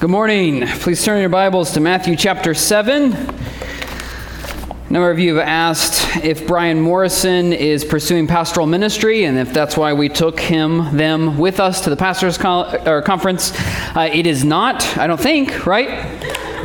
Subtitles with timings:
[0.00, 0.66] Good morning.
[0.66, 3.12] Please turn your Bibles to Matthew chapter 7.
[3.12, 9.52] A number of you have asked if Brian Morrison is pursuing pastoral ministry and if
[9.52, 13.52] that's why we took him, them with us to the pastors' or conference.
[13.94, 15.88] Uh, it is not, I don't think, right?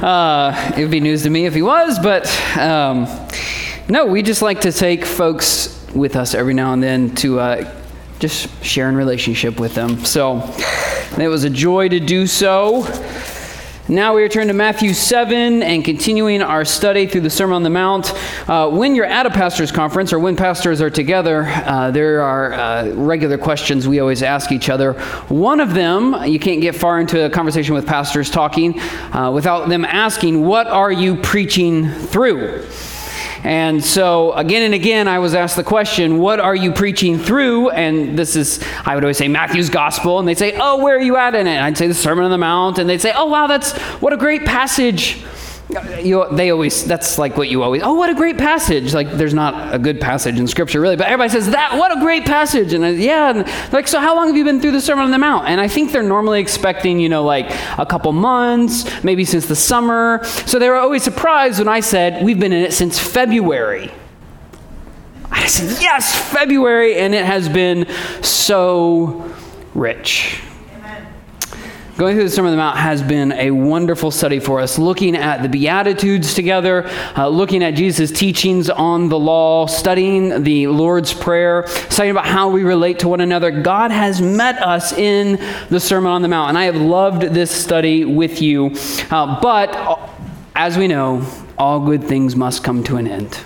[0.04, 2.28] Uh, it would be news to me if he was, but
[2.58, 3.08] um,
[3.90, 7.74] no, we just like to take folks with us every now and then to uh,
[8.20, 10.04] just share in relationship with them.
[10.06, 10.42] So
[11.18, 12.86] it was a joy to do so.
[13.90, 17.70] Now we return to Matthew 7 and continuing our study through the Sermon on the
[17.70, 18.14] Mount.
[18.46, 22.54] Uh, when you're at a pastor's conference or when pastors are together, uh, there are
[22.54, 24.94] uh, regular questions we always ask each other.
[25.30, 29.70] One of them, you can't get far into a conversation with pastors talking uh, without
[29.70, 32.68] them asking, What are you preaching through?
[33.44, 37.70] And so, again and again, I was asked the question, What are you preaching through?
[37.70, 40.20] And this is, I would always say Matthew's Gospel.
[40.20, 41.52] And they'd say, Oh, where are you at in it?
[41.52, 42.78] And I'd say the Sermon on the Mount.
[42.80, 45.24] And they'd say, Oh, wow, that's what a great passage.
[45.70, 48.94] You, they always that's like what you always oh what a great passage.
[48.94, 52.00] Like there's not a good passage in scripture really but everybody says that what a
[52.00, 52.72] great passage.
[52.72, 55.12] And I, yeah and like so how long have you been through the sermon on
[55.12, 55.48] the mount?
[55.48, 59.58] And i think they're normally expecting you know like a couple months maybe since the
[59.58, 60.24] summer.
[60.24, 63.92] So they were always surprised when i said we've been in it since february.
[65.30, 67.88] I said yes february and it has been
[68.22, 69.34] so
[69.74, 70.42] rich
[71.98, 75.16] Going through the Sermon on the Mount has been a wonderful study for us, looking
[75.16, 81.12] at the Beatitudes together, uh, looking at Jesus' teachings on the law, studying the Lord's
[81.12, 83.50] Prayer, studying about how we relate to one another.
[83.50, 87.50] God has met us in the Sermon on the Mount, and I have loved this
[87.50, 88.76] study with you.
[89.10, 89.98] Uh, but uh,
[90.54, 91.26] as we know,
[91.58, 93.40] all good things must come to an end.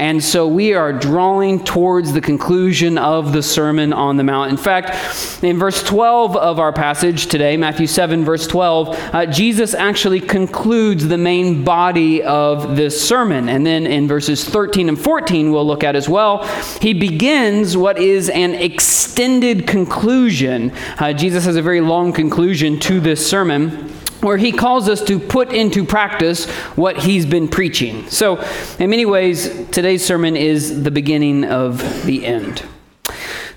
[0.00, 4.50] And so we are drawing towards the conclusion of the Sermon on the Mount.
[4.50, 9.74] In fact, in verse 12 of our passage today, Matthew 7, verse 12, uh, Jesus
[9.74, 13.50] actually concludes the main body of this sermon.
[13.50, 16.44] And then in verses 13 and 14, we'll look at as well,
[16.80, 20.72] he begins what is an extended conclusion.
[20.98, 25.18] Uh, Jesus has a very long conclusion to this sermon where he calls us to
[25.18, 28.08] put into practice what he's been preaching.
[28.10, 28.44] So,
[28.78, 32.62] in many ways, today's sermon is the beginning of the end.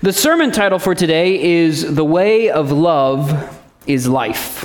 [0.00, 4.64] The sermon title for today is The Way of Love is Life.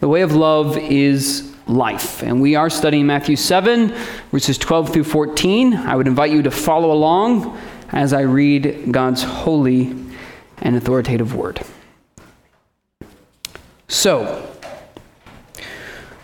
[0.00, 2.22] The Way of Love is Life.
[2.22, 3.94] And we are studying Matthew 7,
[4.30, 5.74] verses 12 through 14.
[5.74, 7.58] I would invite you to follow along
[7.90, 9.94] as I read God's holy
[10.58, 11.60] and authoritative word.
[13.88, 14.55] So,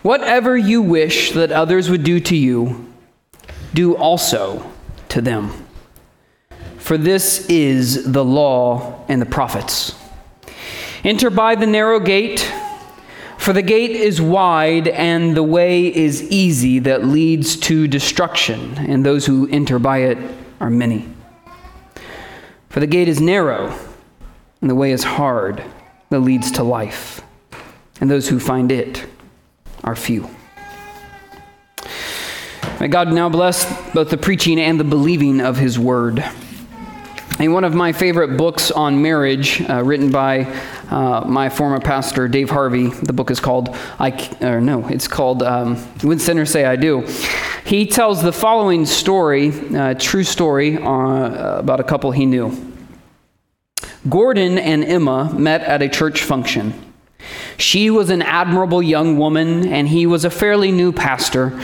[0.03, 2.93] Whatever you wish that others would do to you,
[3.73, 4.69] do also
[5.07, 5.51] to them.
[6.77, 9.95] For this is the law and the prophets.
[11.05, 12.41] Enter by the narrow gate,
[13.37, 19.05] for the gate is wide and the way is easy that leads to destruction, and
[19.05, 20.17] those who enter by it
[20.59, 21.07] are many.
[22.67, 23.73] For the gate is narrow
[24.59, 25.63] and the way is hard
[26.09, 27.21] that leads to life,
[28.01, 29.05] and those who find it
[29.83, 30.29] are few.
[32.79, 36.23] May God now bless both the preaching and the believing of His word.
[37.39, 40.43] In one of my favorite books on marriage, uh, written by
[40.89, 44.11] uh, my former pastor Dave Harvey, the book is called "I,"
[44.41, 47.07] or no, it's called um, "When Sinners Say I Do."
[47.65, 52.55] He tells the following story, uh, true story, uh, about a couple he knew.
[54.09, 56.92] Gordon and Emma met at a church function.
[57.57, 61.59] She was an admirable young woman, and he was a fairly new pastor.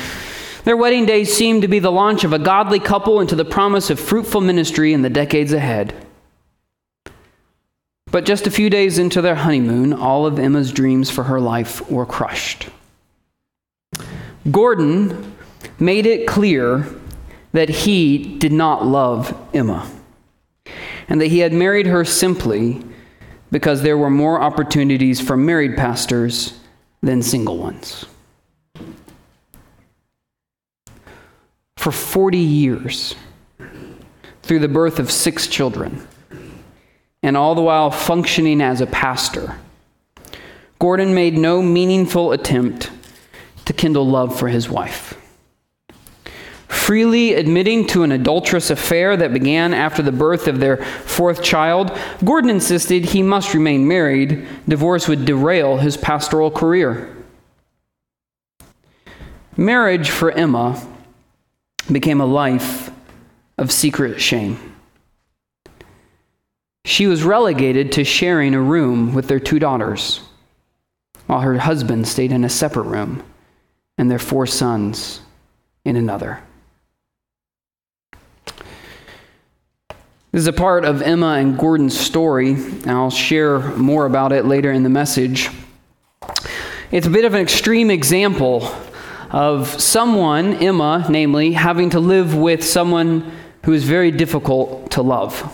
[0.63, 3.89] Their wedding day seemed to be the launch of a godly couple into the promise
[3.89, 5.93] of fruitful ministry in the decades ahead.
[8.11, 11.89] But just a few days into their honeymoon, all of Emma's dreams for her life
[11.89, 12.69] were crushed.
[14.49, 15.35] Gordon
[15.79, 16.87] made it clear
[17.51, 19.89] that he did not love Emma
[21.07, 22.81] and that he had married her simply
[23.51, 26.59] because there were more opportunities for married pastors
[27.01, 28.05] than single ones.
[31.77, 33.15] For 40 years,
[34.43, 36.07] through the birth of six children,
[37.23, 39.57] and all the while functioning as a pastor,
[40.79, 42.89] Gordon made no meaningful attempt
[43.65, 45.18] to kindle love for his wife
[46.89, 51.95] freely admitting to an adulterous affair that began after the birth of their fourth child,
[52.25, 54.47] Gordon insisted he must remain married.
[54.67, 57.15] Divorce would derail his pastoral career.
[59.55, 60.83] Marriage for Emma
[61.91, 62.89] became a life
[63.59, 64.57] of secret shame.
[66.85, 70.21] She was relegated to sharing a room with their two daughters.
[71.27, 73.21] while her husband stayed in a separate room
[73.99, 75.21] and their four sons
[75.85, 76.41] in another.
[80.31, 82.55] This is a part of Emma and Gordon's story,
[82.85, 85.49] I'll share more about it later in the message.
[86.91, 88.71] It's a bit of an extreme example
[89.31, 93.31] of someone, Emma, namely, having to live with someone
[93.65, 95.51] who is very difficult to love.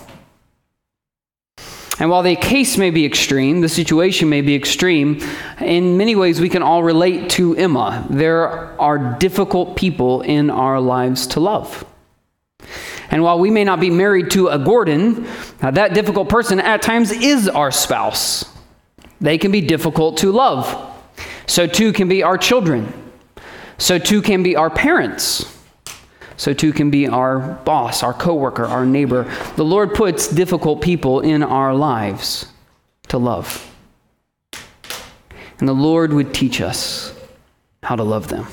[1.98, 5.22] And while the case may be extreme, the situation may be extreme,
[5.58, 8.06] in many ways we can all relate to Emma.
[8.10, 11.86] There are difficult people in our lives to love.
[13.10, 15.26] And while we may not be married to a Gordon,
[15.62, 18.44] uh, that difficult person at times is our spouse.
[19.20, 20.92] They can be difficult to love.
[21.46, 22.92] So too can be our children.
[23.78, 25.52] So too can be our parents.
[26.36, 29.24] So too can be our boss, our coworker, our neighbor.
[29.56, 32.46] The Lord puts difficult people in our lives
[33.08, 33.62] to love.
[35.58, 37.14] And the Lord would teach us
[37.82, 38.46] how to love them.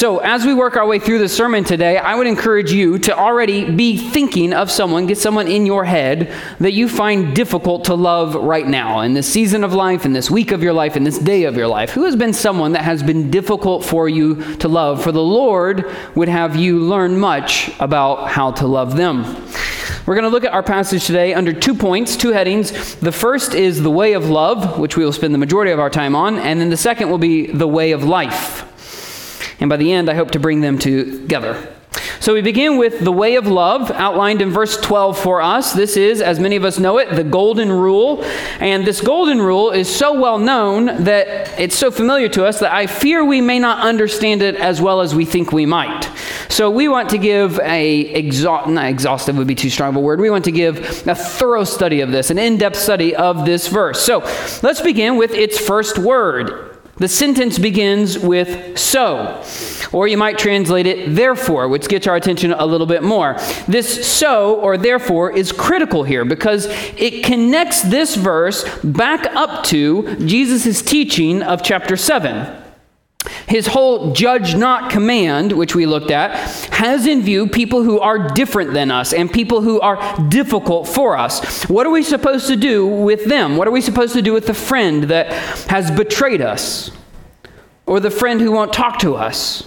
[0.00, 3.14] So, as we work our way through the sermon today, I would encourage you to
[3.14, 7.94] already be thinking of someone, get someone in your head that you find difficult to
[7.94, 11.04] love right now, in this season of life, in this week of your life, in
[11.04, 11.90] this day of your life.
[11.90, 15.04] Who has been someone that has been difficult for you to love?
[15.04, 19.24] For the Lord would have you learn much about how to love them.
[20.06, 22.94] We're going to look at our passage today under two points, two headings.
[22.94, 25.90] The first is the way of love, which we will spend the majority of our
[25.90, 28.66] time on, and then the second will be the way of life.
[29.60, 31.76] And by the end, I hope to bring them together.
[32.20, 35.72] So we begin with the way of love outlined in verse 12 for us.
[35.72, 38.22] This is, as many of us know it, the golden rule.
[38.60, 42.72] And this golden rule is so well known that it's so familiar to us that
[42.72, 46.10] I fear we may not understand it as well as we think we might.
[46.50, 50.00] So we want to give a exha- not exhaustive would be too strong of a
[50.00, 50.20] word.
[50.20, 54.00] We want to give a thorough study of this, an in-depth study of this verse.
[54.00, 54.20] So
[54.62, 56.69] let's begin with its first word.
[57.00, 59.42] The sentence begins with so,
[59.90, 63.38] or you might translate it therefore, which gets our attention a little bit more.
[63.66, 66.66] This so or therefore is critical here because
[66.98, 72.69] it connects this verse back up to Jesus' teaching of chapter 7.
[73.50, 76.36] His whole judge not command, which we looked at,
[76.72, 79.98] has in view people who are different than us and people who are
[80.28, 81.64] difficult for us.
[81.64, 83.56] What are we supposed to do with them?
[83.56, 85.32] What are we supposed to do with the friend that
[85.68, 86.92] has betrayed us?
[87.86, 89.62] Or the friend who won't talk to us?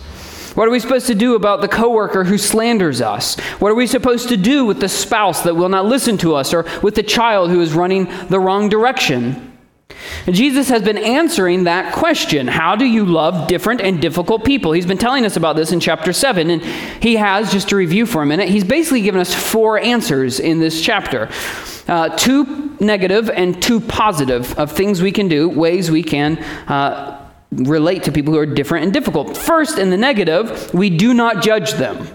[0.56, 3.38] What are we supposed to do about the coworker who slanders us?
[3.59, 6.53] What are we supposed to do with the spouse that will not listen to us
[6.53, 9.52] or with the child who is running the wrong direction?
[10.25, 14.71] Jesus has been answering that question How do you love different and difficult people?
[14.71, 16.50] He's been telling us about this in chapter 7.
[16.50, 16.62] And
[17.03, 20.59] he has, just to review for a minute, he's basically given us four answers in
[20.59, 21.30] this chapter
[21.88, 26.38] uh, two negative and two positive of things we can do, ways we can.
[26.68, 27.19] Uh,
[27.51, 29.38] relate to people who are different and difficult.
[29.38, 32.07] First, in the negative, we do not judge them.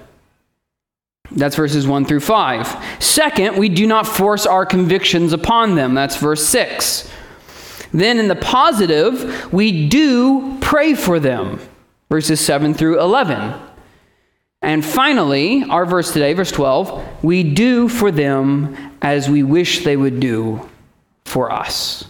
[1.31, 3.03] That's verses 1 through 5.
[3.03, 5.95] Second, we do not force our convictions upon them.
[5.95, 7.09] That's verse 6.
[7.93, 11.61] Then in the positive, we do pray for them,
[12.09, 13.55] verses 7 through 11.
[14.61, 19.97] And finally, our verse today, verse 12, we do for them as we wish they
[19.97, 20.69] would do
[21.25, 22.05] for us.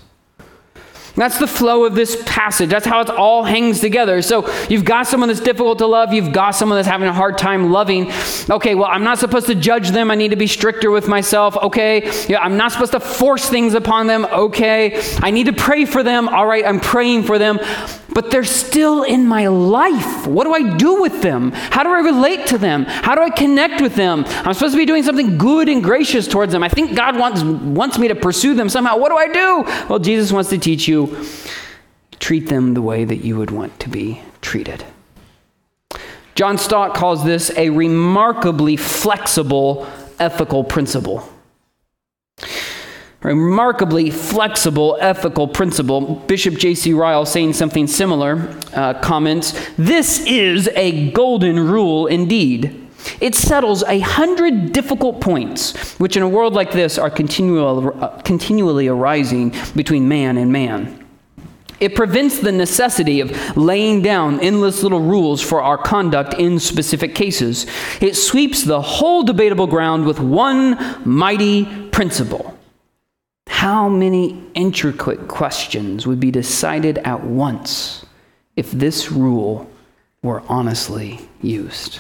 [1.19, 2.71] That's the flow of this passage.
[2.71, 4.23] That's how it all hangs together.
[4.23, 6.13] So you've got someone that's difficult to love.
[6.13, 8.13] You've got someone that's having a hard time loving.
[8.49, 10.13] Okay, well, I'm not supposed to judge them.
[10.13, 11.57] I need to be stricter with myself.
[11.57, 14.27] Okay, yeah, I'm not supposed to force things upon them.
[14.27, 16.29] Okay, I need to pray for them.
[16.29, 17.59] All right, I'm praying for them
[18.19, 20.27] but they're still in my life.
[20.27, 21.53] What do I do with them?
[21.53, 22.85] How do I relate to them?
[22.85, 24.25] How do I connect with them?
[24.27, 26.65] I'm supposed to be doing something good and gracious towards them.
[26.65, 28.97] I think God wants, wants me to pursue them somehow.
[28.97, 29.89] What do I do?
[29.89, 31.25] Well, Jesus wants to teach you
[32.19, 34.85] treat them the way that you would want to be treated.
[36.35, 39.87] John Stott calls this a remarkably flexible
[40.19, 41.23] ethical principle
[43.23, 46.17] remarkably flexible ethical principle.
[46.27, 46.93] Bishop J.C.
[46.95, 52.85] Ryle, saying something similar, uh, comments This is a golden rule indeed.
[53.21, 58.21] It settles a hundred difficult points, which in a world like this are continual, uh,
[58.23, 61.05] continually arising between man and man.
[61.81, 67.15] It prevents the necessity of laying down endless little rules for our conduct in specific
[67.15, 67.67] cases.
[68.01, 72.58] It sweeps the whole debatable ground with one mighty principle
[73.59, 78.07] how many intricate questions would be decided at once
[78.55, 79.69] if this rule
[80.23, 81.99] were honestly used?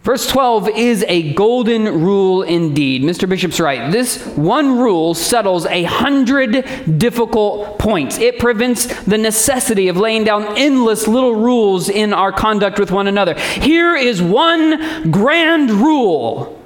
[0.00, 3.02] Verse 12 is a golden rule indeed.
[3.02, 3.28] Mr.
[3.28, 3.92] Bishop's right.
[3.92, 8.16] This one rule settles a hundred difficult points.
[8.16, 13.08] It prevents the necessity of laying down endless little rules in our conduct with one
[13.08, 13.34] another.
[13.38, 16.61] Here is one grand rule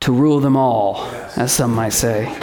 [0.00, 2.34] to rule them all, as some might say.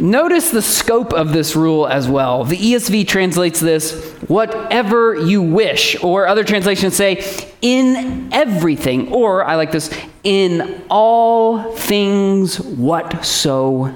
[0.00, 2.42] Notice the scope of this rule as well.
[2.42, 7.24] The ESV translates this, whatever you wish, or other translations say,
[7.60, 13.92] in everything, or I like this, in all things whatsoever.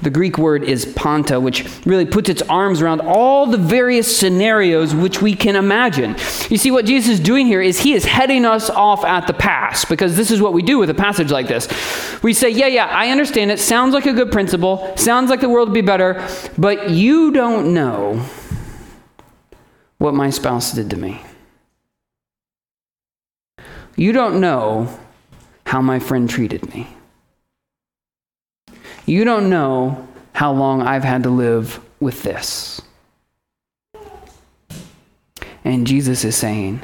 [0.00, 4.94] The Greek word is panta, which really puts its arms around all the various scenarios
[4.94, 6.12] which we can imagine.
[6.48, 9.32] You see, what Jesus is doing here is he is heading us off at the
[9.32, 11.68] pass, because this is what we do with a passage like this.
[12.22, 13.58] We say, Yeah, yeah, I understand it.
[13.58, 14.96] Sounds like a good principle.
[14.96, 16.24] Sounds like the world would be better,
[16.56, 18.24] but you don't know
[19.98, 21.20] what my spouse did to me.
[23.96, 24.96] You don't know
[25.66, 26.86] how my friend treated me.
[29.08, 32.82] You don't know how long I've had to live with this.
[35.64, 36.82] And Jesus is saying,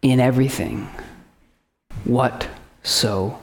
[0.00, 0.88] in everything,
[2.04, 3.40] whatsoever.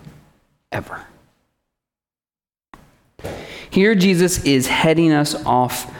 [3.69, 5.93] Here, Jesus is heading us off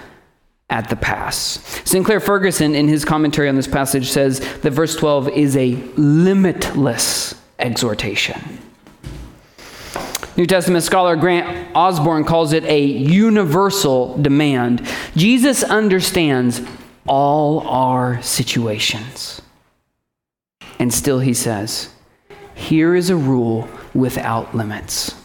[0.69, 1.35] at the pass.
[1.83, 7.35] Sinclair Ferguson, in his commentary on this passage, says that verse 12 is a limitless
[7.59, 8.59] exhortation.
[10.37, 14.87] New Testament scholar Grant Osborne calls it a universal demand.
[15.15, 16.61] Jesus understands
[17.05, 19.41] all our situations.
[20.79, 21.89] And still he says,
[22.55, 25.15] Here is a rule without limits.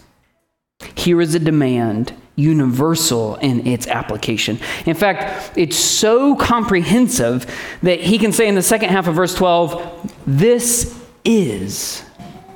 [0.96, 4.58] Here is a demand universal in its application.
[4.84, 7.46] In fact, it's so comprehensive
[7.82, 12.04] that he can say in the second half of verse 12, This is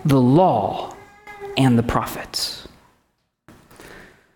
[0.05, 0.90] the law
[1.65, 2.67] and the prophets.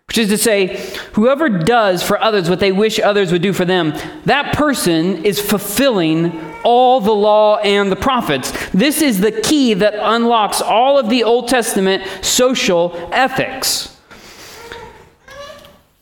[0.09, 0.77] Which is to say,
[1.15, 3.95] whoever does for others what they wish others would do for them,
[4.27, 8.53] that person is fulfilling all the law and the prophets.
[8.71, 14.01] This is the key that unlocks all of the Old Testament social ethics.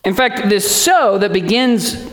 [0.04, 2.11] In fact, this so that begins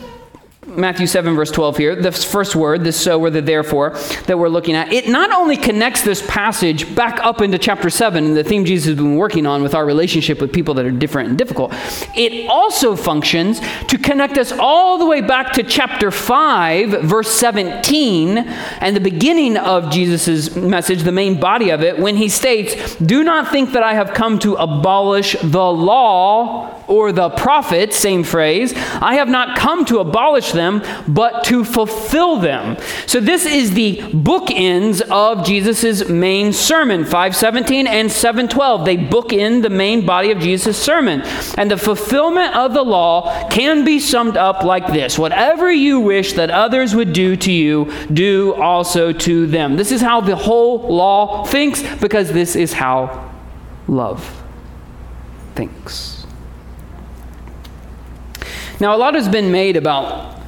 [0.69, 3.91] Matthew 7, verse 12 here, the first word, this so or the therefore
[4.27, 8.23] that we're looking at, it not only connects this passage back up into chapter 7
[8.23, 10.91] and the theme Jesus has been working on with our relationship with people that are
[10.91, 11.73] different and difficult,
[12.15, 18.37] it also functions to connect us all the way back to chapter 5, verse 17,
[18.37, 23.23] and the beginning of Jesus' message, the main body of it, when he states, Do
[23.23, 28.73] not think that I have come to abolish the law or the prophets, same phrase.
[28.75, 30.58] I have not come to abolish them,
[31.07, 32.77] but to fulfill them.
[33.07, 38.85] So this is the bookends of Jesus' main sermon, 517 and 712.
[38.85, 41.21] They bookend the main body of Jesus' sermon.
[41.57, 46.33] And the fulfillment of the law can be summed up like this Whatever you wish
[46.33, 49.77] that others would do to you, do also to them.
[49.77, 53.31] This is how the whole law thinks, because this is how
[53.87, 54.43] love
[55.55, 56.25] thinks.
[58.79, 60.38] Now, a lot has been made about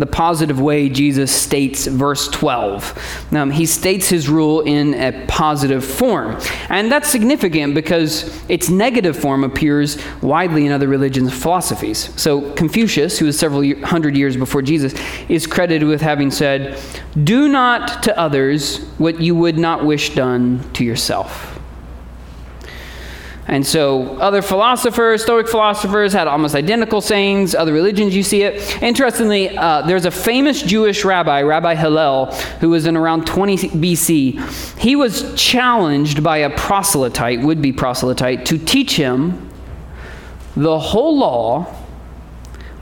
[0.00, 3.28] the positive way Jesus states verse 12.
[3.32, 6.40] Um, he states his rule in a positive form.
[6.70, 12.10] And that's significant because its negative form appears widely in other religions philosophies.
[12.20, 14.94] So Confucius, who was several hundred years before Jesus,
[15.28, 16.80] is credited with having said,
[17.22, 21.49] Do not to others what you would not wish done to yourself.
[23.50, 27.52] And so other philosophers, Stoic philosophers, had almost identical sayings.
[27.52, 28.80] Other religions, you see it.
[28.80, 32.26] Interestingly, uh, there's a famous Jewish rabbi, Rabbi Hillel,
[32.60, 34.78] who was in around 20 BC.
[34.78, 39.50] He was challenged by a proselyte, would be proselyte, to teach him
[40.56, 41.64] the whole law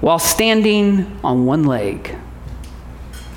[0.03, 2.15] while standing on one leg.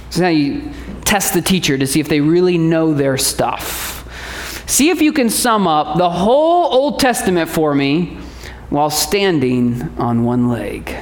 [0.09, 0.69] So now you
[1.05, 4.00] test the teacher to see if they really know their stuff.
[4.71, 8.17] See if you can sum up the whole Old Testament for me
[8.69, 10.95] while standing on one leg.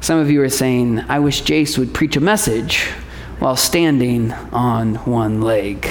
[0.00, 2.84] Some of you are saying, I wish Jace would preach a message
[3.40, 5.88] while standing on one leg.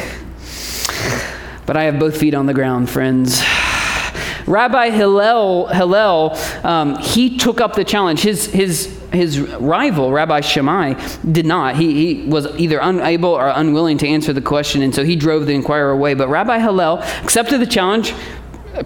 [1.65, 3.43] But I have both feet on the ground, friends.
[4.47, 8.21] Rabbi Hillel, Hillel um, he took up the challenge.
[8.21, 10.93] His, his, his rival, Rabbi Shammai,
[11.31, 11.75] did not.
[11.75, 15.45] He, he was either unable or unwilling to answer the question, and so he drove
[15.45, 16.13] the inquirer away.
[16.13, 18.13] But Rabbi Hillel accepted the challenge,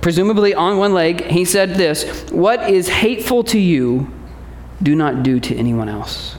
[0.02, 1.26] presumably on one leg.
[1.26, 4.12] He said this What is hateful to you,
[4.82, 6.38] do not do to anyone else.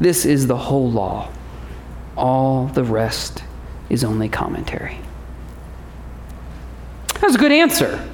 [0.00, 1.30] This is the whole law
[2.16, 3.44] All the rest
[3.88, 4.98] is only commentary.
[7.20, 8.04] That's a good answer,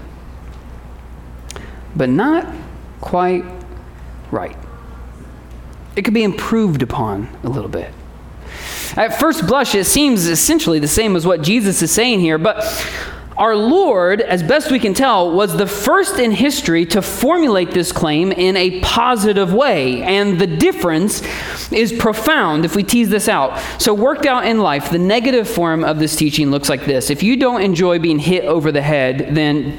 [1.97, 2.47] but not
[3.01, 3.43] quite
[4.31, 4.57] right.
[5.99, 7.93] It could be improved upon a little bit.
[8.97, 12.65] At first blush, it seems essentially the same as what Jesus is saying here, but
[13.37, 17.91] our Lord, as best we can tell, was the first in history to formulate this
[17.91, 20.01] claim in a positive way.
[20.05, 21.21] And the difference
[21.73, 23.59] is profound if we tease this out.
[23.83, 27.25] So, worked out in life, the negative form of this teaching looks like this If
[27.25, 29.77] you don't enjoy being hit over the head, then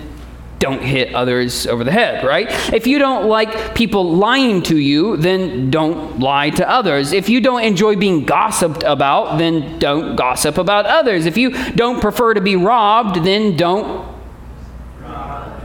[0.59, 2.47] don't hit others over the head, right?
[2.73, 7.13] If you don't like people lying to you, then don't lie to others.
[7.13, 11.25] If you don't enjoy being gossiped about, then don't gossip about others.
[11.25, 14.05] If you don't prefer to be robbed, then don't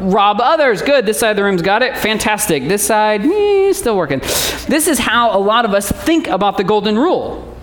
[0.00, 0.82] rob others.
[0.82, 1.06] Good.
[1.06, 1.96] This side of the room's got it.
[1.96, 2.68] Fantastic.
[2.68, 4.20] This side, eh, still working.
[4.68, 7.56] This is how a lot of us think about the golden rule.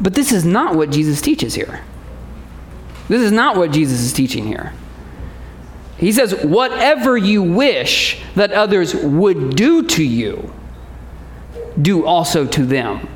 [0.00, 1.80] But this is not what Jesus teaches here.
[3.08, 4.72] This is not what Jesus is teaching here.
[5.98, 10.52] He says, Whatever you wish that others would do to you,
[11.80, 13.08] do also to them.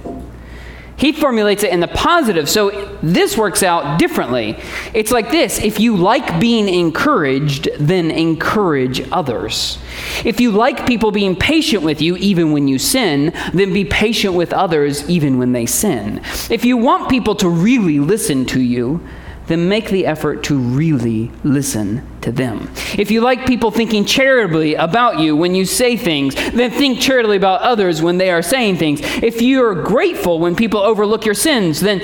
[0.96, 2.70] He formulates it in the positive, so
[3.02, 4.56] this works out differently.
[4.94, 9.78] It's like this if you like being encouraged, then encourage others.
[10.24, 14.34] If you like people being patient with you even when you sin, then be patient
[14.34, 16.20] with others even when they sin.
[16.48, 19.04] If you want people to really listen to you,
[19.52, 22.70] then make the effort to really listen to them.
[22.96, 27.36] If you like people thinking charitably about you when you say things, then think charitably
[27.36, 29.00] about others when they are saying things.
[29.22, 32.00] If you're grateful when people overlook your sins, then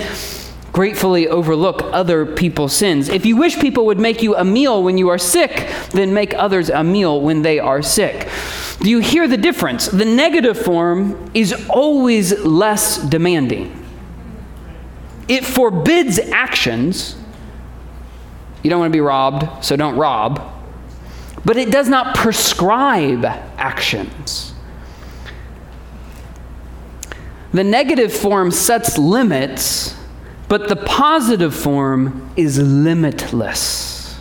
[0.73, 3.09] gratefully overlook other people's sins.
[3.09, 6.35] If you wish people would make you a meal when you are sick, then make
[6.35, 8.29] others a meal when they are sick.
[8.81, 9.87] Do you hear the difference?
[9.87, 13.75] The negative form is always less demanding.
[15.29, 17.18] It forbids actions
[18.69, 20.43] you don't want to be robbed, so don't rob.
[21.43, 24.53] But it does not prescribe actions.
[27.55, 29.97] The negative form sets limits,
[30.51, 34.19] but the positive form is limitless.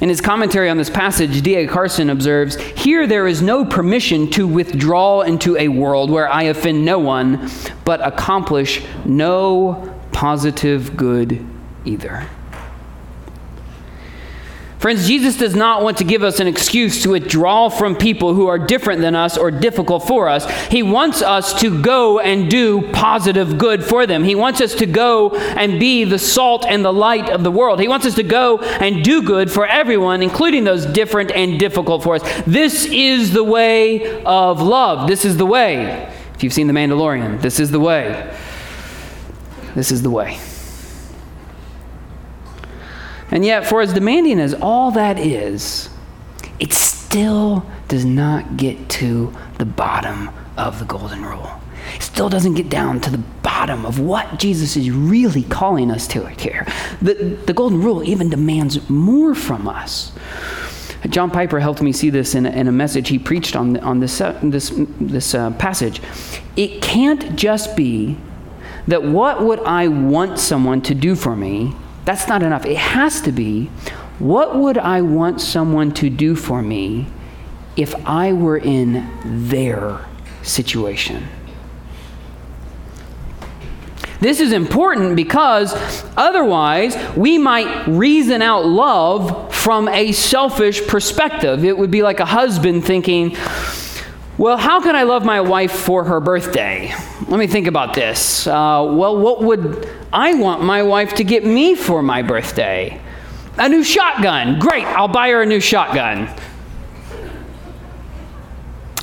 [0.00, 1.68] In his commentary on this passage, D.A.
[1.68, 6.84] Carson observes Here there is no permission to withdraw into a world where I offend
[6.84, 7.48] no one,
[7.84, 11.46] but accomplish no positive good
[11.84, 12.26] either.
[14.82, 18.48] Friends, Jesus does not want to give us an excuse to withdraw from people who
[18.48, 20.44] are different than us or difficult for us.
[20.66, 24.24] He wants us to go and do positive good for them.
[24.24, 27.78] He wants us to go and be the salt and the light of the world.
[27.78, 32.02] He wants us to go and do good for everyone, including those different and difficult
[32.02, 32.42] for us.
[32.44, 35.06] This is the way of love.
[35.06, 36.12] This is the way.
[36.34, 38.36] If you've seen The Mandalorian, this is the way.
[39.76, 40.40] This is the way.
[43.32, 45.88] And yet, for as demanding as all that is,
[46.60, 51.50] it still does not get to the bottom of the golden rule.
[51.96, 56.06] It still doesn't get down to the bottom of what Jesus is really calling us
[56.08, 56.66] to here.
[57.00, 57.14] The,
[57.46, 60.12] the golden rule even demands more from us.
[61.08, 63.98] John Piper helped me see this in a, in a message he preached on, on
[63.98, 66.00] this, uh, this, this uh, passage.
[66.56, 68.18] It can't just be
[68.86, 72.64] that what would I want someone to do for me that's not enough.
[72.66, 73.70] It has to be
[74.18, 77.06] what would I want someone to do for me
[77.76, 79.08] if I were in
[79.48, 80.04] their
[80.42, 81.26] situation?
[84.20, 85.74] This is important because
[86.16, 91.64] otherwise we might reason out love from a selfish perspective.
[91.64, 93.36] It would be like a husband thinking,
[94.38, 96.94] well, how can I love my wife for her birthday?
[97.28, 98.46] Let me think about this.
[98.46, 98.50] Uh,
[98.90, 102.98] well, what would I want my wife to get me for my birthday?
[103.58, 104.58] A new shotgun.
[104.58, 106.34] Great, I'll buy her a new shotgun.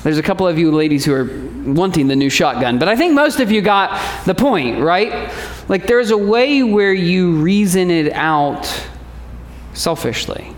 [0.02, 1.26] There's a couple of you ladies who are
[1.64, 5.32] wanting the new shotgun, but I think most of you got the point, right?
[5.68, 8.66] Like there's a way where you reason it out
[9.74, 10.56] selfishly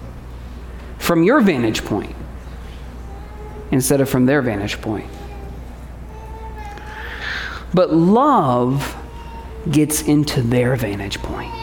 [0.97, 2.15] from your vantage point
[3.71, 5.09] instead of from their vantage point.
[7.73, 8.97] But love
[9.69, 11.53] gets into their vantage point.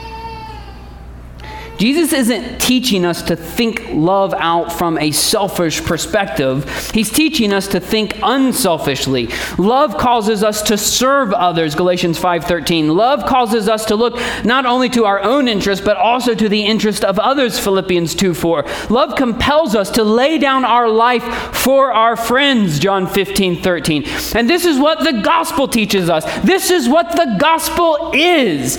[1.79, 6.91] Jesus isn't teaching us to think love out from a selfish perspective.
[6.91, 9.29] He's teaching us to think unselfishly.
[9.59, 12.97] Love causes us to serve others, Galatians 5:13.
[12.97, 16.63] Love causes us to look not only to our own interest but also to the
[16.63, 18.65] interest of others, Philippians 2:4.
[18.91, 24.05] Love compels us to lay down our life for our friends, John 15:13.
[24.35, 26.25] And this is what the gospel teaches us.
[26.43, 28.79] This is what the gospel is.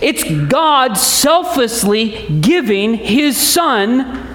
[0.00, 4.25] It's God selflessly giving his son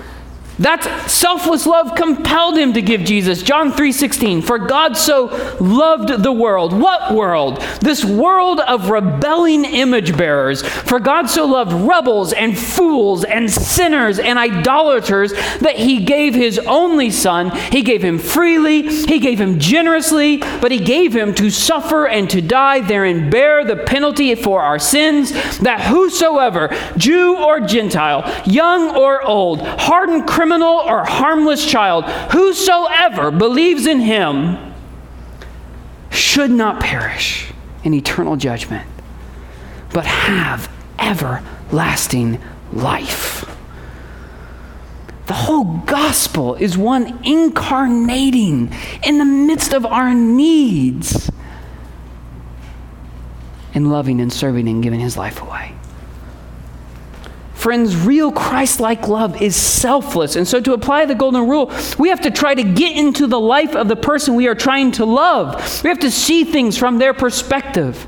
[0.62, 3.42] that selfless love compelled him to give Jesus.
[3.42, 4.42] John 3:16.
[4.42, 6.80] For God so loved the world.
[6.80, 7.64] What world?
[7.82, 10.62] This world of rebelling image bearers.
[10.62, 16.60] For God so loved rebels and fools and sinners and idolaters that he gave his
[16.60, 17.50] only son.
[17.72, 22.30] He gave him freely, he gave him generously, but he gave him to suffer and
[22.30, 28.96] to die therein bear the penalty for our sins that whosoever, Jew or Gentile, young
[28.96, 34.58] or old, hardened criminal criminal or harmless child, whosoever believes in him
[36.10, 37.54] should not perish
[37.86, 38.86] in eternal judgment,
[39.94, 42.38] but have everlasting
[42.74, 43.46] life.
[45.28, 48.74] The whole gospel is one incarnating
[49.06, 51.32] in the midst of our needs
[53.74, 55.76] and loving and serving and giving his life away.
[57.62, 60.36] Friends, real Christ like love is selfless.
[60.36, 63.40] And so, to apply the golden rule, we have to try to get into the
[63.40, 65.84] life of the person we are trying to love.
[65.84, 68.08] We have to see things from their perspective.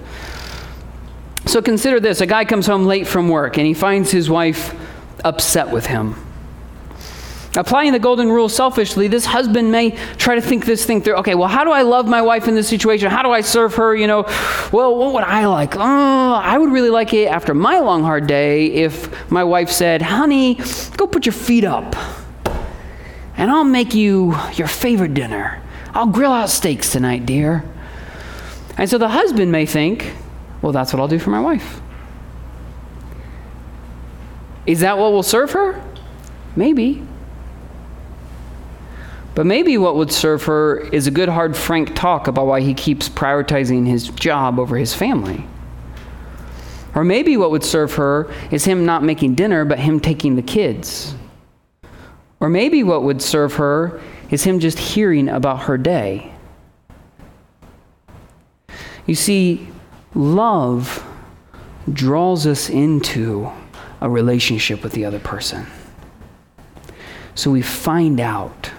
[1.46, 4.74] So, consider this a guy comes home late from work and he finds his wife
[5.24, 6.16] upset with him.
[7.56, 11.16] Applying the golden rule selfishly, this husband may try to think this thing through.
[11.18, 13.12] Okay, well, how do I love my wife in this situation?
[13.12, 13.96] How do I serve her?
[13.96, 14.24] You know,
[14.72, 15.76] well, what would I like?
[15.76, 15.80] Oh,
[16.34, 20.60] I would really like it after my long, hard day if my wife said, honey,
[20.98, 21.96] go put your feet up
[23.38, 25.62] and I'll make you your favorite dinner.
[25.94, 27.64] I'll grill out steaks tonight, dear.
[28.78, 30.12] And so the husband may think,
[30.64, 31.82] well, that's what I'll do for my wife.
[34.66, 35.84] Is that what will serve her?
[36.56, 37.04] Maybe.
[39.36, 42.74] But maybe what would serve her is a good, hard, frank talk about why he
[42.74, 45.46] keeps prioritizing his job over his family.
[46.96, 50.44] Or maybe what would serve her is him not making dinner, but him taking the
[50.44, 51.16] kids.
[52.40, 56.32] Or maybe what would serve her is him just hearing about her day.
[59.08, 59.68] You see,
[60.14, 61.04] love
[61.92, 63.52] draws us into
[64.00, 65.66] a relationship with the other person.
[67.36, 68.72] So we find out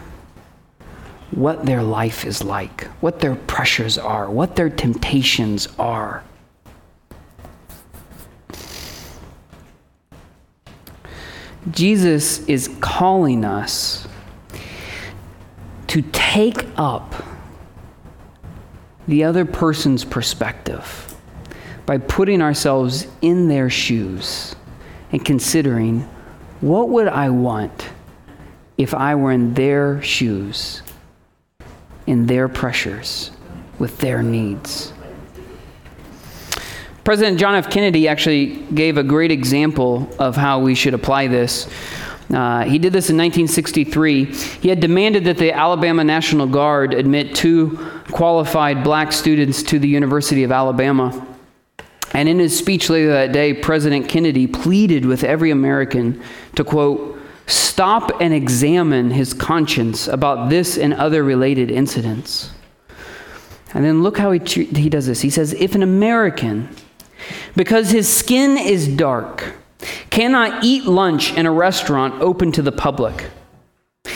[1.35, 6.23] what their life is like, what their pressures are, what their temptations are.
[11.71, 14.07] Jesus is calling us
[15.89, 17.15] to take up
[19.09, 21.17] the other person's perspective
[21.85, 24.55] by putting ourselves in their shoes
[25.11, 26.09] and considering
[26.61, 27.91] what would I want
[28.79, 30.83] if I were in their shoes
[32.07, 33.31] in their pressures,
[33.79, 34.93] with their needs.
[37.05, 37.71] President John F.
[37.71, 41.69] Kennedy actually gave a great example of how we should apply this.
[42.33, 44.25] Uh, he did this in 1963.
[44.25, 47.77] He had demanded that the Alabama National Guard admit two
[48.11, 51.27] qualified black students to the University of Alabama.
[52.15, 56.23] And in his speech later that day, President Kennedy pleaded with every American
[56.55, 57.14] to, quote,
[57.47, 62.51] stop and examine his conscience about this and other related incidents.
[63.75, 65.21] And then look how he, he does this.
[65.21, 66.69] He says, If an American,
[67.57, 69.55] because his skin is dark,
[70.11, 73.31] cannot eat lunch in a restaurant open to the public,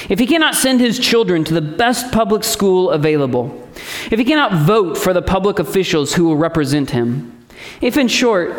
[0.08, 3.68] if he cannot send his children to the best public school available,
[4.10, 7.46] if he cannot vote for the public officials who will represent him,
[7.80, 8.54] if in short,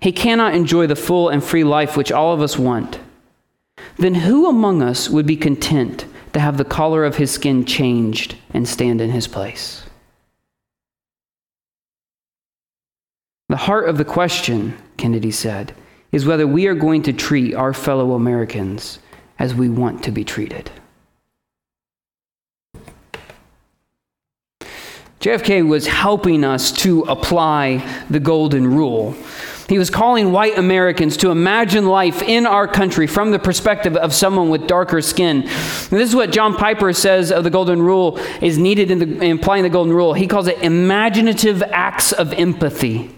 [0.00, 2.98] he cannot enjoy the full and free life which all of us want,
[3.96, 8.36] then who among us would be content to have the color of his skin changed
[8.52, 9.84] and stand in his place?
[13.48, 15.72] The heart of the question, Kennedy said,
[16.12, 18.98] is whether we are going to treat our fellow Americans
[19.38, 20.70] as we want to be treated.
[25.20, 29.16] JFK was helping us to apply the golden rule.
[29.68, 34.14] He was calling white Americans to imagine life in our country from the perspective of
[34.14, 35.42] someone with darker skin.
[35.42, 35.50] And
[35.90, 39.38] this is what John Piper says of the Golden Rule is needed in, the, in
[39.38, 40.14] applying the Golden Rule.
[40.14, 43.10] He calls it imaginative acts of empathy.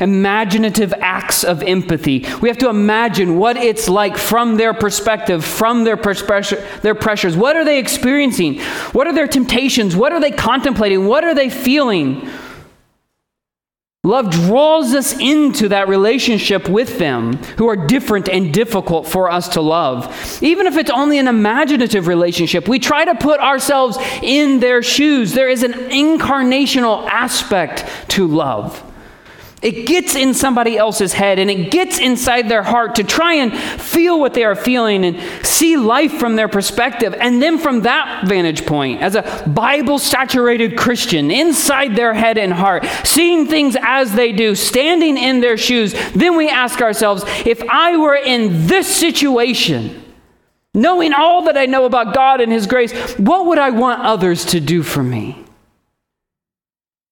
[0.00, 2.26] imaginative acts of empathy.
[2.40, 7.36] We have to imagine what it's like from their perspective, from their, their pressures.
[7.36, 8.60] What are they experiencing?
[8.92, 9.94] What are their temptations?
[9.94, 11.06] What are they contemplating?
[11.06, 12.28] What are they feeling?
[14.02, 19.46] Love draws us into that relationship with them who are different and difficult for us
[19.48, 20.42] to love.
[20.42, 25.34] Even if it's only an imaginative relationship, we try to put ourselves in their shoes.
[25.34, 28.89] There is an incarnational aspect to love.
[29.62, 33.52] It gets in somebody else's head and it gets inside their heart to try and
[33.52, 37.14] feel what they are feeling and see life from their perspective.
[37.20, 42.54] And then, from that vantage point, as a Bible saturated Christian, inside their head and
[42.54, 47.62] heart, seeing things as they do, standing in their shoes, then we ask ourselves if
[47.68, 50.02] I were in this situation,
[50.72, 54.46] knowing all that I know about God and His grace, what would I want others
[54.46, 55.44] to do for me?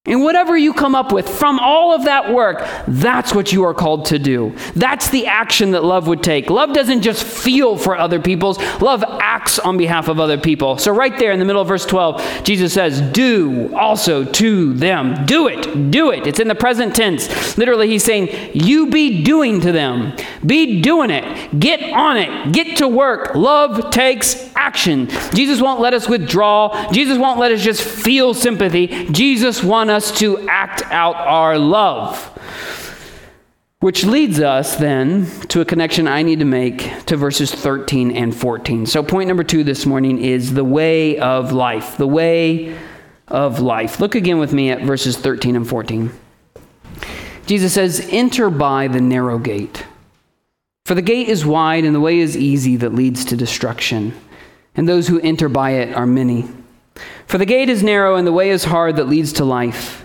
[0.09, 3.75] And whatever you come up with from all of that work, that's what you are
[3.75, 4.57] called to do.
[4.75, 6.49] That's the action that love would take.
[6.49, 10.79] Love doesn't just feel for other people's, love acts on behalf of other people.
[10.79, 15.27] So, right there in the middle of verse 12, Jesus says, Do also to them.
[15.27, 15.91] Do it.
[15.91, 16.27] Do it.
[16.27, 17.59] It's in the present tense.
[17.59, 20.17] Literally, he's saying, You be doing to them.
[20.45, 21.59] Be doing it.
[21.61, 22.53] Get on it.
[22.53, 23.35] Get to work.
[23.35, 25.09] Love takes action.
[25.35, 26.91] Jesus won't let us withdraw.
[26.93, 29.07] Jesus won't let us just feel sympathy.
[29.11, 32.25] Jesus wants us us to act out our love.
[33.81, 38.35] Which leads us then to a connection I need to make to verses 13 and
[38.35, 38.87] 14.
[38.87, 41.97] So, point number two this morning is the way of life.
[41.97, 42.77] The way
[43.29, 44.01] of life.
[44.01, 46.11] Look again with me at verses 13 and 14.
[47.47, 49.85] Jesus says, Enter by the narrow gate.
[50.87, 54.15] For the gate is wide and the way is easy that leads to destruction,
[54.75, 56.49] and those who enter by it are many.
[57.27, 60.05] For the gate is narrow and the way is hard that leads to life,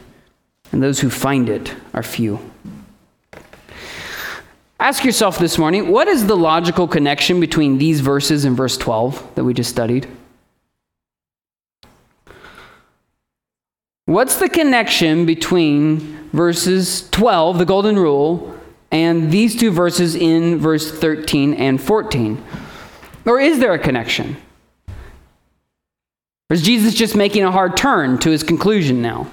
[0.71, 2.39] and those who find it are few.
[4.79, 9.35] Ask yourself this morning what is the logical connection between these verses and verse 12
[9.35, 10.07] that we just studied?
[14.05, 18.59] What's the connection between verses 12, the golden rule,
[18.91, 22.43] and these two verses in verse 13 and 14?
[23.25, 24.35] Or is there a connection?
[26.49, 29.27] Or is Jesus just making a hard turn to his conclusion now?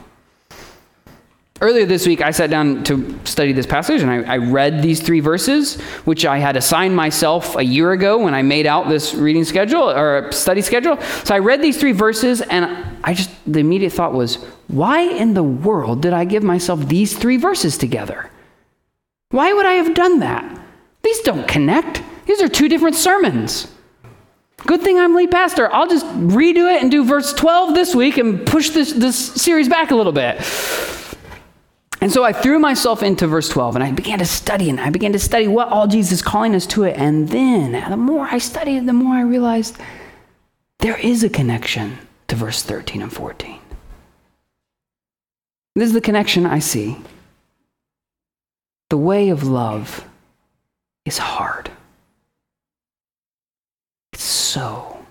[1.62, 5.02] Earlier this week, I sat down to study this passage and I, I, read these
[5.02, 9.12] three verses, which I had assigned myself a year ago when I made out this
[9.12, 10.98] reading schedule or study schedule.
[11.24, 12.64] So I read these three verses and
[13.04, 14.36] I just, the immediate thought was,
[14.68, 18.30] why in the world did I give myself these three verses together?
[19.28, 20.58] Why would I have done that?
[21.02, 22.02] These don't connect.
[22.24, 23.70] These are two different sermons.
[24.66, 25.72] Good thing I'm lead pastor.
[25.72, 29.68] I'll just redo it and do verse 12 this week and push this, this series
[29.68, 30.36] back a little bit.
[32.02, 34.90] And so I threw myself into verse 12 and I began to study and I
[34.90, 36.96] began to study what all Jesus is calling us to it.
[36.96, 39.76] And then the more I studied, the more I realized
[40.78, 43.58] there is a connection to verse 13 and 14.
[45.74, 46.96] This is the connection I see.
[48.88, 50.04] The way of love
[51.04, 51.70] is hard
[54.50, 55.06] so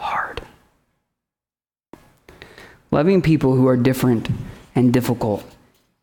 [0.00, 0.42] hard.
[2.90, 4.28] Loving people who are different
[4.74, 5.44] and difficult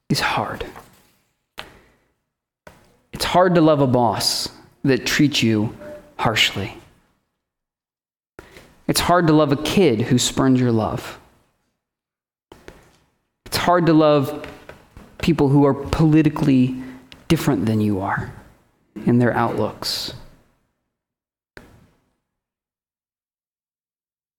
[0.10, 0.66] is hard.
[3.12, 4.48] It's hard to love a boss
[4.84, 5.76] that treats you
[6.18, 6.78] harshly.
[8.88, 11.20] It's hard to love a kid who spurns your love.
[13.46, 14.48] It's hard to love
[15.18, 16.76] people who are politically
[17.28, 18.34] different than you are
[19.06, 20.14] in their outlooks.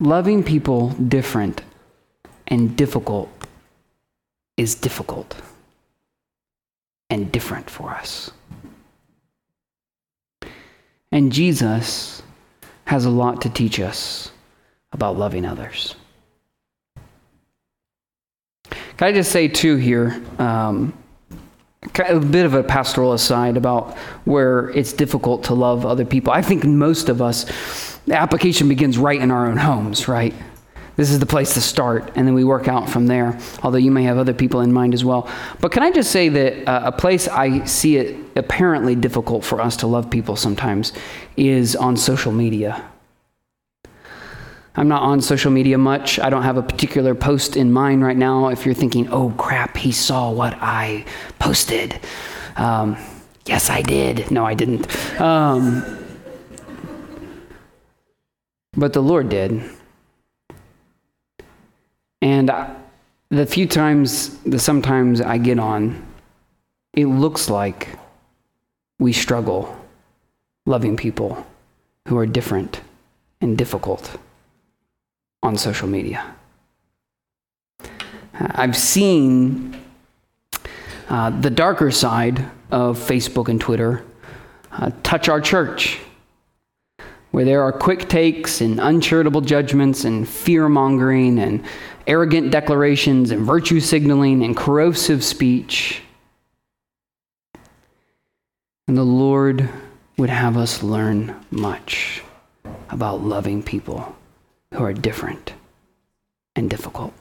[0.05, 1.63] Loving people different
[2.47, 3.31] and difficult
[4.59, 5.35] is difficult
[7.09, 8.31] and different for us.
[11.11, 12.23] And Jesus
[12.85, 14.31] has a lot to teach us
[14.93, 15.95] about loving others.
[18.99, 20.93] Can I just say, too, here, um,
[21.99, 26.33] a bit of a pastoral aside about where it's difficult to love other people.
[26.33, 27.45] I think most of us,
[28.07, 30.35] the application begins right in our own homes, right?
[30.97, 33.91] This is the place to start, and then we work out from there, although you
[33.91, 35.29] may have other people in mind as well.
[35.61, 39.61] But can I just say that uh, a place I see it apparently difficult for
[39.61, 40.93] us to love people sometimes
[41.37, 42.89] is on social media.
[44.77, 46.19] I'm not on social media much.
[46.19, 48.49] I don't have a particular post in mind right now.
[48.49, 51.05] If you're thinking, oh crap, he saw what I
[51.39, 52.01] posted.
[52.57, 52.97] Um,
[53.47, 54.31] yes, I did.
[54.33, 54.89] No, I didn't.
[55.21, 55.85] Um,
[58.77, 59.63] but the Lord did.
[62.21, 62.51] And
[63.29, 66.05] the few times, the sometimes I get on,
[66.95, 67.89] it looks like
[68.99, 69.77] we struggle
[70.67, 71.47] loving people
[72.09, 72.81] who are different
[73.41, 74.19] and difficult
[75.45, 76.35] on social media.
[78.33, 79.79] I've seen
[81.09, 84.03] uh, the darker side of Facebook and Twitter
[84.73, 86.01] uh, touch our church,
[87.31, 91.63] where there are quick takes and uncharitable judgments and fear mongering and
[92.07, 96.01] arrogant declarations and virtue signaling and corrosive speech.
[98.89, 99.69] And the Lord
[100.17, 102.23] would have us learn much
[102.89, 104.17] about loving people
[104.75, 105.53] who are different
[106.57, 107.13] and difficult.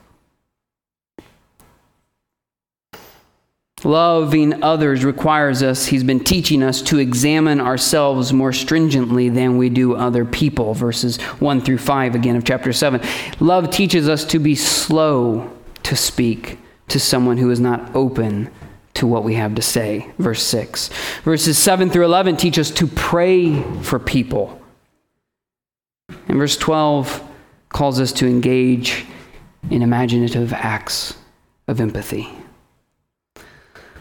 [3.84, 9.68] Loving others requires us, he's been teaching us to examine ourselves more stringently than we
[9.68, 10.72] do other people.
[10.72, 13.02] Verses 1 through 5 again of chapter 7.
[13.40, 18.50] Love teaches us to be slow to speak to someone who is not open
[18.94, 20.10] to what we have to say.
[20.18, 20.88] Verse 6.
[21.22, 24.62] Verses 7 through 11 teach us to pray for people.
[26.28, 27.22] And verse 12
[27.74, 29.04] calls us to engage
[29.68, 31.18] in imaginative acts
[31.66, 32.28] of empathy.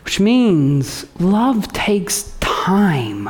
[0.06, 3.30] Which means love takes time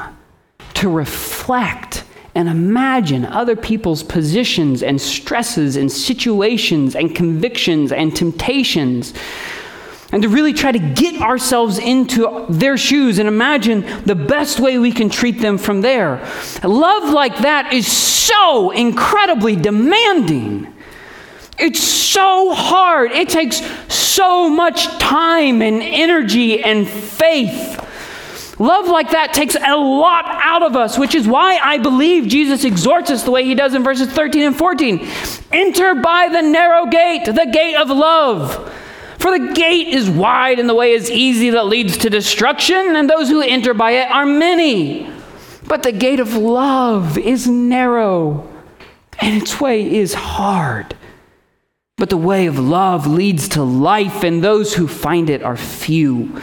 [0.74, 2.04] to reflect
[2.36, 9.14] and imagine other people's positions and stresses and situations and convictions and temptations
[10.14, 14.78] and to really try to get ourselves into their shoes and imagine the best way
[14.78, 16.24] we can treat them from there.
[16.64, 20.72] Love like that is so incredibly demanding.
[21.58, 23.12] It's so hard.
[23.12, 23.60] It takes
[23.92, 27.80] so much time and energy and faith.
[28.60, 32.64] Love like that takes a lot out of us, which is why I believe Jesus
[32.66, 35.08] exhorts us the way he does in verses 13 and 14.
[35.52, 38.72] Enter by the narrow gate, the gate of love.
[39.24, 43.10] For the gate is wide and the way is easy that leads to destruction, and
[43.10, 45.10] those who enter by it are many.
[45.66, 48.46] But the gate of love is narrow,
[49.22, 50.98] and its way is hard.
[51.96, 56.42] But the way of love leads to life, and those who find it are few.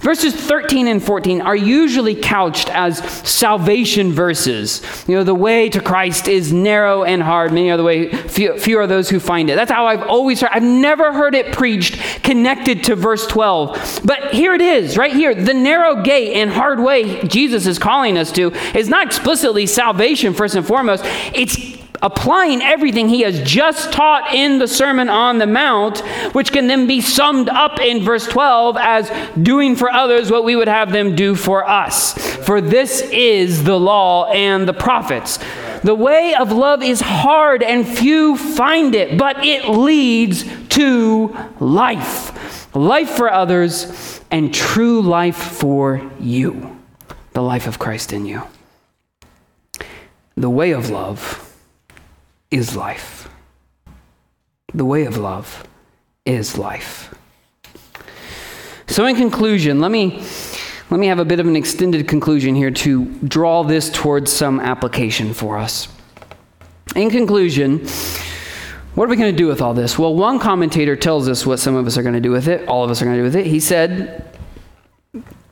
[0.00, 4.80] Verses 13 and 14 are usually couched as salvation verses.
[5.08, 7.52] You know, the way to Christ is narrow and hard.
[7.52, 9.56] Many are the way, few, few, are those who find it.
[9.56, 10.50] That's how I've always heard.
[10.52, 14.02] I've never heard it preached connected to verse 12.
[14.04, 15.34] But here it is, right here.
[15.34, 20.32] The narrow gate and hard way Jesus is calling us to is not explicitly salvation,
[20.32, 21.02] first and foremost.
[21.34, 21.67] It's
[22.02, 25.98] applying everything he has just taught in the Sermon on the Mount,
[26.32, 30.56] which can then be summed up in verse 12 as doing for others what we
[30.56, 32.14] would have them do for us.
[32.44, 35.38] For this is the law and the prophets.
[35.82, 42.34] The way of love is hard and few find it, but it leads to life
[42.74, 46.76] life for others and true life for you.
[47.32, 48.42] The life of Christ in you.
[50.36, 51.47] The way of love
[52.50, 53.28] is life.
[54.74, 55.66] The way of love
[56.24, 57.14] is life.
[58.86, 60.24] So, in conclusion, let me,
[60.90, 64.60] let me have a bit of an extended conclusion here to draw this towards some
[64.60, 65.88] application for us.
[66.96, 67.86] In conclusion,
[68.94, 69.98] what are we going to do with all this?
[69.98, 72.66] Well, one commentator tells us what some of us are going to do with it,
[72.66, 73.46] all of us are going to do with it.
[73.46, 74.38] He said,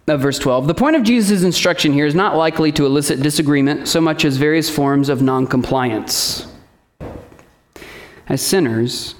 [0.09, 3.89] of verse 12, the point of Jesus' instruction here is not likely to elicit disagreement
[3.89, 6.47] so much as various forms of noncompliance
[8.29, 9.15] as sinners,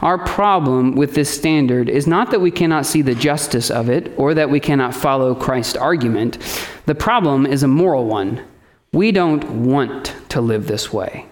[0.00, 4.12] our problem with this standard is not that we cannot see the justice of it
[4.16, 6.38] or that we cannot follow Christ's argument.
[6.86, 8.44] The problem is a moral one.
[8.92, 11.26] We don't want to live this way,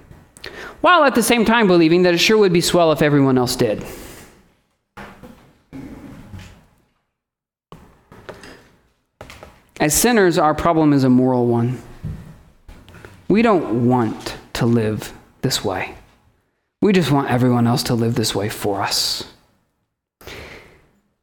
[0.81, 3.57] while at the same time believing that it sure would be swell if everyone else
[3.57, 3.85] did.
[9.79, 11.81] As sinners, our problem is a moral one.
[13.29, 15.95] We don't want to live this way.
[16.81, 19.33] We just want everyone else to live this way for us.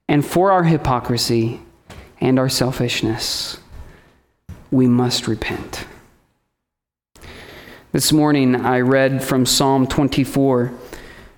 [0.08, 1.62] And for our hypocrisy
[2.20, 3.60] and our selfishness,
[4.72, 5.86] we must repent.
[7.92, 10.74] This morning I read from Psalm 24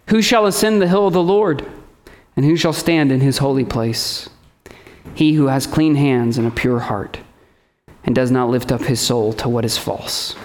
[0.07, 1.65] Who shall ascend the hill of the Lord?
[2.37, 4.29] And who shall stand in his holy place?
[5.13, 7.19] He who has clean hands and a pure heart,
[8.03, 10.35] and does not lift up his soul to what is false